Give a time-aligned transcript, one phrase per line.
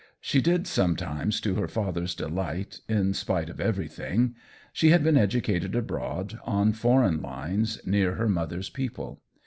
[0.19, 4.33] She did some times, to her father's delight, in spite of everything;
[4.73, 9.21] she had been educated abroad, on foreign lines, near her mother's people.